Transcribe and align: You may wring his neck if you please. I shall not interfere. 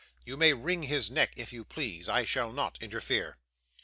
You 0.25 0.35
may 0.35 0.51
wring 0.53 0.81
his 0.81 1.11
neck 1.11 1.33
if 1.35 1.53
you 1.53 1.63
please. 1.63 2.09
I 2.09 2.25
shall 2.25 2.51
not 2.51 2.79
interfere. 2.81 3.37